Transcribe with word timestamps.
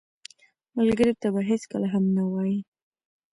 ملګری 0.77 1.13
ته 1.21 1.27
به 1.33 1.41
هېڅکله 1.49 1.87
هم 1.93 2.05
نه 2.15 2.23
وایې 2.31 2.59